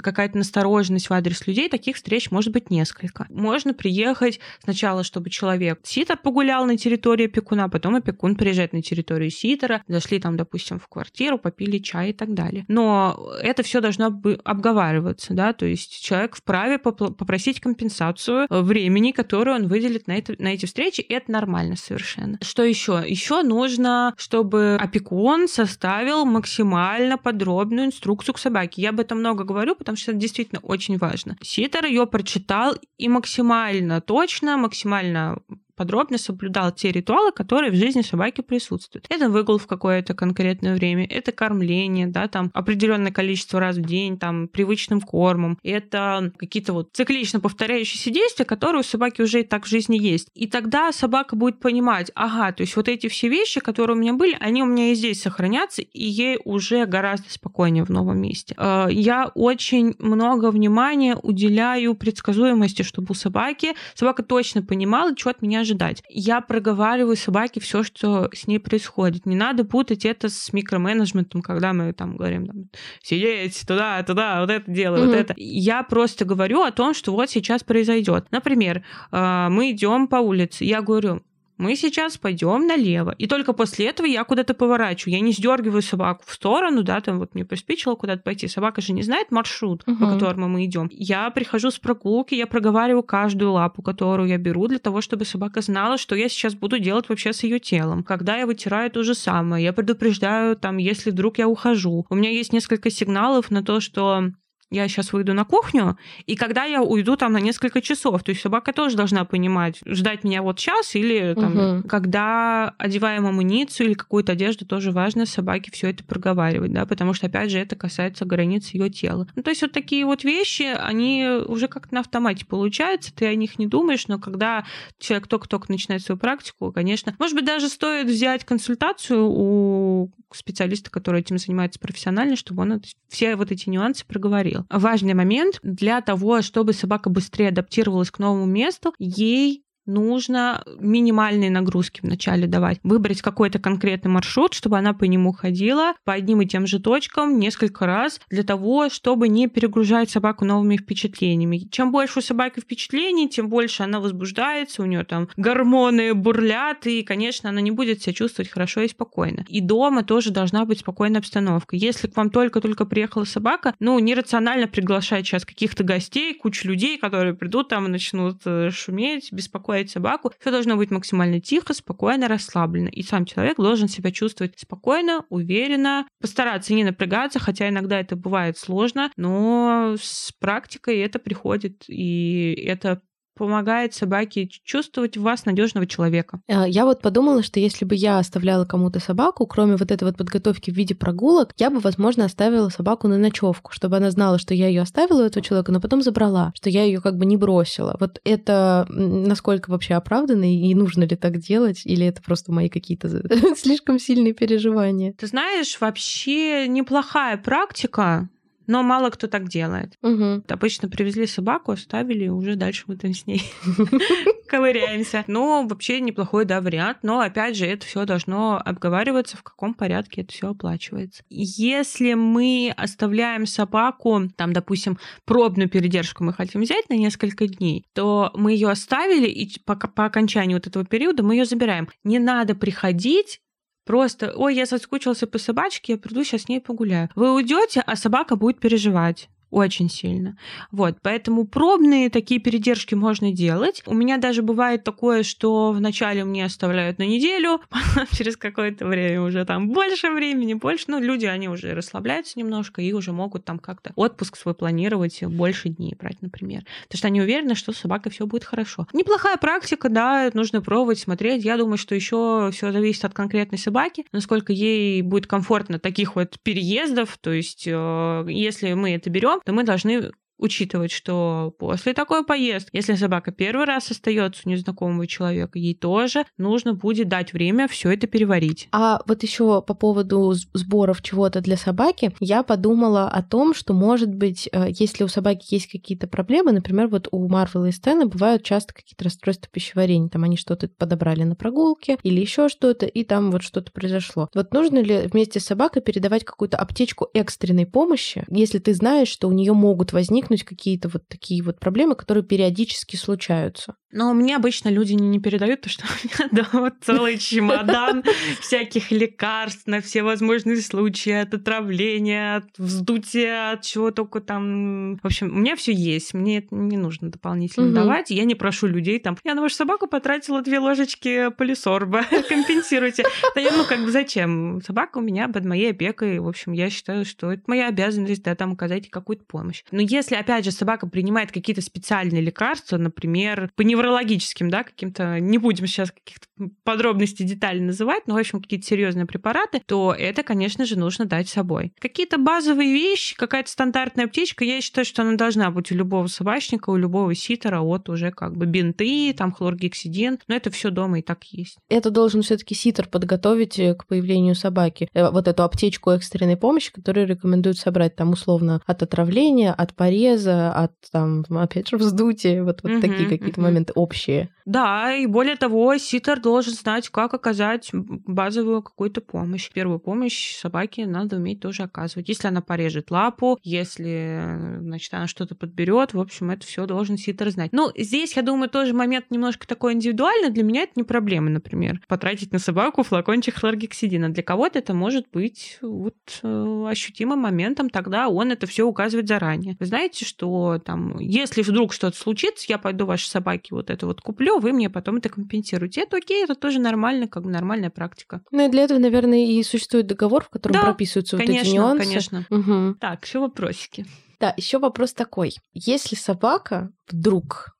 [0.00, 3.26] какая-то настороженность в адрес людей, таких встреч может быть несколько.
[3.30, 9.30] Можно приехать сначала, чтобы человек ситер погулял на территории опекуна, потом опекун приезжает на территорию
[9.30, 12.64] ситера, зашли там, допустим, в квартиру, попили чай и так далее.
[12.68, 14.06] Но это все должно
[14.44, 20.48] обговариваться, да, то есть человек вправе попросить компенсацию времени, которое он выделит на, это, на
[20.48, 22.38] эти встречи, и это нормально совершенно.
[22.42, 23.02] Что еще?
[23.06, 28.82] Еще нужно, чтобы опекун составил максимально подробную инструкцию к собаке.
[28.82, 31.36] Я об этом много говорю, потому что это действительно очень важно.
[31.42, 35.38] Ситер ее прочитал и максимально точно, максимально
[35.76, 39.06] подробно соблюдал те ритуалы, которые в жизни собаки присутствуют.
[39.08, 44.18] Это выгул в какое-то конкретное время, это кормление, да, там определенное количество раз в день,
[44.18, 49.64] там привычным кормом, это какие-то вот циклично повторяющиеся действия, которые у собаки уже и так
[49.64, 50.28] в жизни есть.
[50.34, 54.14] И тогда собака будет понимать, ага, то есть вот эти все вещи, которые у меня
[54.14, 58.54] были, они у меня и здесь сохранятся, и ей уже гораздо спокойнее в новом месте.
[58.58, 65.42] Э, я очень много внимания уделяю предсказуемости, чтобы у собаки собака точно понимала, что от
[65.42, 66.02] меня ожидать.
[66.08, 69.26] Я проговариваю собаке все, что с ней происходит.
[69.26, 72.64] Не надо путать это с микроменеджментом, когда мы там говорим, там,
[73.02, 75.06] сидеть туда, туда, вот это дело, mm-hmm.
[75.06, 75.34] вот это.
[75.36, 78.26] Я просто говорю о том, что вот сейчас произойдет.
[78.30, 81.22] Например, э, мы идем по улице, я говорю,
[81.56, 83.14] мы сейчас пойдем налево.
[83.18, 85.14] И только после этого я куда-то поворачиваю.
[85.14, 88.48] Я не сдергиваю собаку в сторону, да, там вот мне приспичило куда-то пойти.
[88.48, 89.96] Собака же не знает маршрут, угу.
[89.96, 90.88] по которому мы идем.
[90.90, 95.60] Я прихожу с прогулки, я проговариваю каждую лапу, которую я беру, для того, чтобы собака
[95.60, 98.02] знала, что я сейчас буду делать вообще с ее телом.
[98.02, 102.06] Когда я вытираю то же самое, я предупреждаю, там, если вдруг я ухожу.
[102.08, 104.30] У меня есть несколько сигналов на то, что
[104.70, 108.42] я сейчас выйду на кухню, и когда я уйду там на несколько часов, то есть
[108.42, 111.88] собака тоже должна понимать, ждать меня вот час или там, угу.
[111.88, 117.26] когда одеваем амуницию или какую-то одежду, тоже важно собаке все это проговаривать, да, потому что,
[117.26, 119.28] опять же, это касается границ ее тела.
[119.36, 123.34] Ну, то есть вот такие вот вещи, они уже как-то на автомате получаются, ты о
[123.34, 124.64] них не думаешь, но когда
[124.98, 131.20] человек только-только начинает свою практику, конечно, может быть, даже стоит взять консультацию у специалиста, который
[131.20, 136.72] этим занимается профессионально, чтобы он все вот эти нюансы проговорил важный момент для того, чтобы
[136.72, 142.78] собака быстрее адаптировалась к новому месту, ей нужно минимальные нагрузки вначале давать.
[142.82, 147.38] Выбрать какой-то конкретный маршрут, чтобы она по нему ходила по одним и тем же точкам
[147.38, 151.68] несколько раз для того, чтобы не перегружать собаку новыми впечатлениями.
[151.70, 157.02] Чем больше у собаки впечатлений, тем больше она возбуждается, у нее там гормоны бурлят, и,
[157.02, 159.44] конечно, она не будет себя чувствовать хорошо и спокойно.
[159.48, 161.76] И дома тоже должна быть спокойная обстановка.
[161.76, 167.34] Если к вам только-только приехала собака, ну, нерационально приглашать сейчас каких-то гостей, кучу людей, которые
[167.34, 170.32] придут там и начнут э, шуметь, беспокоить успокоить собаку.
[170.40, 172.88] Все должно быть максимально тихо, спокойно, расслабленно.
[172.88, 178.58] И сам человек должен себя чувствовать спокойно, уверенно, постараться не напрягаться, хотя иногда это бывает
[178.58, 183.00] сложно, но с практикой это приходит, и это
[183.34, 186.40] помогает собаке чувствовать в вас надежного человека.
[186.48, 190.16] А, я вот подумала, что если бы я оставляла кому-то собаку, кроме вот этой вот
[190.16, 194.54] подготовки в виде прогулок, я бы, возможно, оставила собаку на ночевку, чтобы она знала, что
[194.54, 197.36] я ее оставила у этого человека, но потом забрала, что я ее как бы не
[197.36, 197.96] бросила.
[198.00, 203.08] Вот это насколько вообще оправданно и нужно ли так делать, или это просто мои какие-то
[203.56, 205.12] слишком сильные переживания?
[205.12, 208.28] Ты знаешь, вообще неплохая практика,
[208.66, 209.96] но мало кто так делает.
[210.02, 210.44] Угу.
[210.48, 213.42] Обычно привезли собаку, оставили, уже дальше мы там с ней
[214.48, 215.24] ковыряемся.
[215.26, 216.98] Но вообще неплохой, да, вариант.
[217.02, 221.22] Но опять же, это все должно обговариваться, в каком порядке это все оплачивается.
[221.28, 228.30] Если мы оставляем собаку, там, допустим, пробную передержку мы хотим взять на несколько дней, то
[228.34, 231.88] мы ее оставили, и по, по окончании вот этого периода мы ее забираем.
[232.02, 233.40] Не надо приходить
[233.84, 237.10] Просто, ой, я соскучился по собачке, я приду сейчас с ней погуляю.
[237.14, 240.36] Вы уйдете, а собака будет переживать очень сильно.
[240.72, 243.82] Вот, поэтому пробные такие передержки можно делать.
[243.86, 247.60] У меня даже бывает такое, что вначале мне оставляют на неделю,
[248.12, 250.86] через какое-то время уже там больше времени, больше.
[250.88, 255.68] Ну, люди, они уже расслабляются немножко и уже могут там как-то отпуск свой планировать больше
[255.68, 256.64] дней брать, например.
[256.88, 258.88] Потому что они уверены, что с собакой все будет хорошо.
[258.92, 261.44] Неплохая практика, да, нужно пробовать, смотреть.
[261.44, 266.40] Я думаю, что еще все зависит от конкретной собаки, насколько ей будет комфортно таких вот
[266.42, 267.16] переездов.
[267.18, 272.76] То есть, э, если мы это берем, то мы должны учитывать, что после такой поездки,
[272.76, 277.90] если собака первый раз остается у незнакомого человека, ей тоже нужно будет дать время все
[277.92, 278.68] это переварить.
[278.72, 284.14] А вот еще по поводу сборов чего-то для собаки, я подумала о том, что, может
[284.14, 288.42] быть, э, если у собаки есть какие-то проблемы, например, вот у Марвела и Стэна бывают
[288.42, 293.30] часто какие-то расстройства пищеварения, там они что-то подобрали на прогулке или еще что-то, и там
[293.30, 294.28] вот что-то произошло.
[294.34, 299.28] Вот нужно ли вместе с собакой передавать какую-то аптечку экстренной помощи, если ты знаешь, что
[299.28, 303.74] у нее могут возникнуть возникнуть какие-то вот такие вот проблемы, которые периодически случаются.
[303.94, 305.84] Но мне обычно люди не, не передают, потому что
[306.20, 308.02] у меня дома целый чемодан
[308.40, 314.96] всяких лекарств на все возможные случаи, от отравления, от вздутия, от чего только там.
[314.96, 317.74] В общем, у меня все есть, мне это не нужно дополнительно угу.
[317.74, 318.10] давать.
[318.10, 323.04] Я не прошу людей там, я на вашу собаку потратила две ложечки полисорба, компенсируйте.
[323.36, 324.60] Да я, ну, как бы зачем?
[324.66, 328.34] Собака у меня под моей опекой, в общем, я считаю, что это моя обязанность, да,
[328.34, 329.62] там оказать какую-то помощь.
[329.70, 335.20] Но если, опять же, собака принимает какие-то специальные лекарства, например, по неврологии неврологическим, да, каким-то,
[335.20, 336.26] не будем сейчас каких-то
[336.64, 341.28] подробностей, деталей называть, но, в общем, какие-то серьезные препараты, то это, конечно же, нужно дать
[341.28, 341.72] собой.
[341.78, 346.70] Какие-то базовые вещи, какая-то стандартная аптечка, я считаю, что она должна быть у любого собачника,
[346.70, 351.02] у любого ситера, вот уже как бы бинты, там хлоргексидин, но это все дома и
[351.02, 351.58] так есть.
[351.68, 354.88] Это должен все-таки ситер подготовить э, к появлению собаки.
[354.92, 360.52] Э, вот эту аптечку экстренной помощи, которую рекомендуют собрать там условно от отравления, от пореза,
[360.52, 363.44] от там, опять же, вздутия, вот, вот uh-huh, такие какие-то uh-huh.
[363.44, 364.30] моменты общие.
[364.44, 369.50] Да, и более того, ситер должен знать, как оказать базовую какую-то помощь.
[369.50, 372.08] Первую помощь собаке надо уметь тоже оказывать.
[372.08, 377.30] Если она порежет лапу, если, значит, она что-то подберет, в общем, это все должен ситер
[377.30, 377.52] знать.
[377.52, 380.30] Ну, здесь, я думаю, тоже момент немножко такой индивидуальный.
[380.30, 384.10] Для меня это не проблема, например, потратить на собаку флакончик хлоргексидина.
[384.10, 389.56] Для кого-то это может быть вот э, ощутимым моментом, тогда он это все указывает заранее.
[389.58, 394.00] Вы знаете, что там, если вдруг что-то случится, я пойду вашей собаке вот это вот
[394.00, 395.82] куплю, вы мне потом это компенсируете.
[395.82, 398.22] Это окей, это тоже нормально, как бы нормальная практика.
[398.30, 401.54] Ну и для этого, наверное, и существует договор, в котором да, прописываются конечно, вот эти
[401.54, 401.84] нюансы.
[401.84, 402.26] конечно.
[402.30, 402.74] Угу.
[402.80, 403.86] Так, еще вопросики.
[404.20, 405.34] Да, еще вопрос такой.
[405.52, 407.54] Если собака вдруг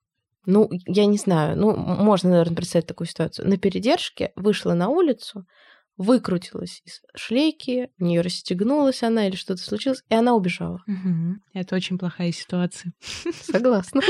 [0.47, 3.49] ну, я не знаю, ну, можно, наверное, представить такую ситуацию.
[3.49, 5.47] На передержке вышла на улицу,
[5.97, 10.83] выкрутилась из шлейки, у нее расстегнулась она или что-то случилось, и она убежала.
[10.87, 11.37] Угу.
[11.55, 12.93] Это очень плохая ситуация.
[13.43, 14.01] Согласна.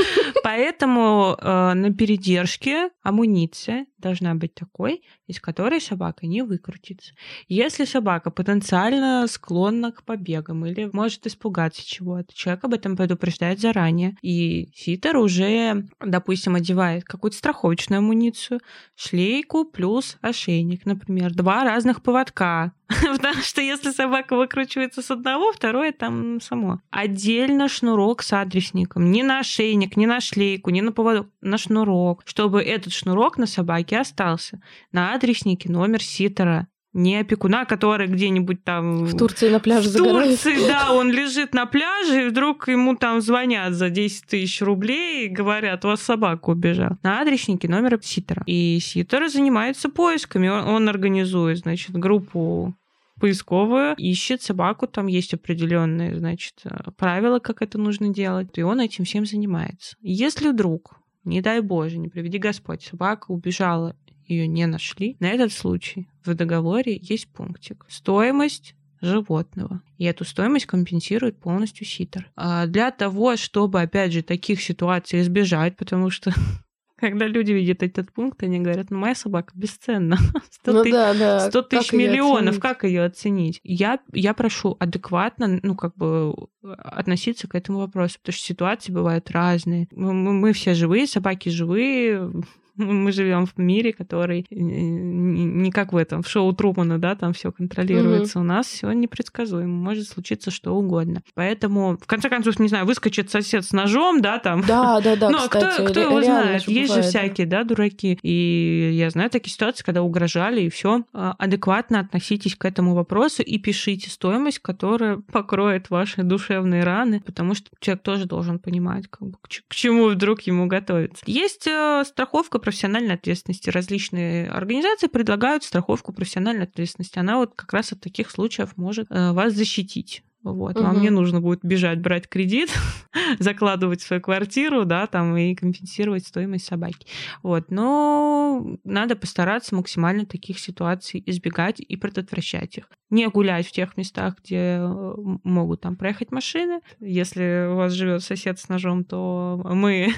[0.43, 7.13] Поэтому э, на передержке амуниция должна быть такой, из которой собака не выкрутится.
[7.47, 14.15] Если собака потенциально склонна к побегам или может испугаться чего-то, человек об этом предупреждает заранее.
[14.21, 18.59] И ситер уже, допустим, одевает какую-то страховочную амуницию,
[18.95, 25.91] шлейку плюс ошейник, например, два разных поводка, Потому что если собака выкручивается с одного, второе
[25.91, 26.81] там само.
[26.91, 29.11] Отдельно шнурок с адресником.
[29.11, 32.21] Не на ошейник, не на шлейку, не на поводок, на шнурок.
[32.25, 34.61] Чтобы этот шнурок на собаке остался.
[34.91, 39.03] На адреснике номер ситера не опекуна, который где-нибудь там...
[39.03, 43.19] В Турции на пляже В Турции, да, он лежит на пляже, и вдруг ему там
[43.19, 46.97] звонят за 10 тысяч рублей и говорят, у вас собака убежала.
[47.03, 48.43] На адреснике номер ситера.
[48.45, 50.47] И ситер занимается поисками.
[50.47, 52.73] Он, он организует, значит, группу
[53.19, 56.63] поисковую, ищет собаку, там есть определенные, значит,
[56.97, 59.95] правила, как это нужно делать, и он этим всем занимается.
[60.01, 63.95] Если вдруг не дай Боже, не приведи Господь, собака убежала
[64.27, 67.85] ее не нашли, на этот случай в договоре есть пунктик.
[67.87, 69.81] Стоимость животного.
[69.97, 72.31] И эту стоимость компенсирует полностью ситер.
[72.35, 76.33] А для того, чтобы, опять же, таких ситуаций избежать, потому что
[77.09, 80.17] когда люди видят этот пункт, они говорят, ну, моя собака бесценна.
[80.51, 81.39] 100, ну, тысяч, да, да.
[81.49, 83.59] 100 тысяч миллионов, как ее оценить?
[83.63, 86.33] Я, я прошу адекватно, ну, как бы
[86.63, 89.87] относиться к этому вопросу, потому что ситуации бывают разные.
[89.91, 92.31] Мы, мы все живые, собаки живые,
[92.75, 97.51] мы живем в мире, который не как в этом, в шоу Трумана, да, там все
[97.51, 98.39] контролируется.
[98.39, 98.45] Угу.
[98.45, 101.21] У нас все непредсказуемо, может случиться что угодно.
[101.33, 104.61] Поэтому, в конце концов, не знаю, выскочит сосед с ножом, да, там.
[104.61, 105.29] Да, да, да.
[105.35, 106.63] Ну, а кто, кто его знает?
[106.63, 108.17] Же Есть бывает, же всякие, да, дураки.
[108.21, 111.03] И я знаю такие ситуации, когда угрожали, и все.
[111.13, 117.53] А, адекватно относитесь к этому вопросу и пишите стоимость, которая покроет ваши душевные раны, потому
[117.53, 121.23] что человек тоже должен понимать, как бы, к чему вдруг ему готовиться.
[121.25, 123.69] Есть э, страховка профессиональной ответственности.
[123.69, 127.19] Различные организации предлагают страховку профессиональной ответственности.
[127.19, 130.23] Она вот как раз от таких случаев может э, вас защитить.
[130.45, 130.85] Вот, угу.
[130.85, 132.69] вам не нужно будет бежать брать кредит,
[133.39, 137.07] закладывать свою квартиру, да, там и компенсировать стоимость собаки.
[137.41, 142.89] Вот, но надо постараться максимально таких ситуаций избегать и предотвращать их.
[143.09, 145.13] Не гулять в тех местах, где э,
[145.43, 146.81] могут там проехать машины.
[146.99, 150.13] Если у вас живет сосед с ножом, то мы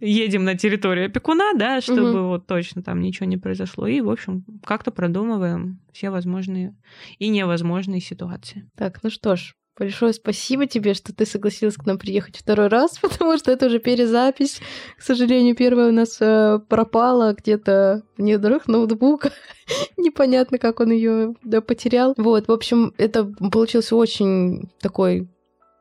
[0.00, 2.28] едем на территорию опекуна, да, чтобы угу.
[2.28, 3.86] вот точно там ничего не произошло.
[3.86, 6.76] И, в общем, как-то продумываем все возможные
[7.18, 8.70] и невозможные ситуации.
[8.76, 12.98] Так, ну что ж, Большое спасибо тебе, что ты согласилась к нам приехать второй раз,
[13.02, 14.60] потому что это уже перезапись.
[14.98, 19.32] К сожалению, первая у нас э, пропала где-то в недрах ноутбука.
[19.96, 22.12] Непонятно, как он ее да, потерял.
[22.18, 25.28] Вот, в общем, это получился очень такой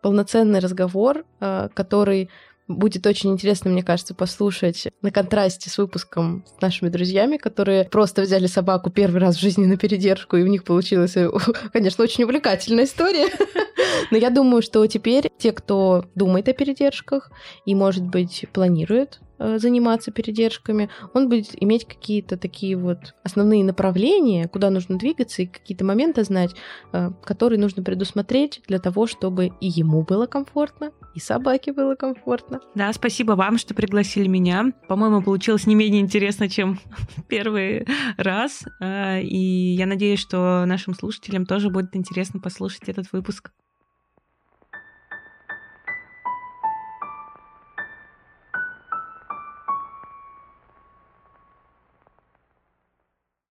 [0.02, 2.30] полноценный разговор, э, который
[2.76, 8.24] Будет очень интересно, мне кажется, послушать на контрасте с выпуском с нашими друзьями, которые просто
[8.24, 11.30] взяли собаку первый раз в жизни на передержку, и у них получилась, э,
[11.74, 13.28] конечно, очень увлекательная история.
[14.12, 17.32] Но я думаю, что теперь те, кто думает о передержках
[17.66, 19.20] и, может быть, планирует
[19.58, 25.86] заниматься передержками, он будет иметь какие-то такие вот основные направления, куда нужно двигаться и какие-то
[25.86, 26.56] моменты знать,
[26.94, 32.60] э, которые нужно предусмотреть для того, чтобы и ему было комфортно, и собаке было комфортно.
[32.76, 34.72] Да, спасибо вам, что пригласили меня.
[34.88, 36.80] По-моему, получилось не менее интересно, чем
[37.28, 37.88] первый
[38.18, 38.64] раз.
[38.80, 43.52] Э, и я надеюсь, что нашим слушателям тоже будет интересно послушать этот выпуск.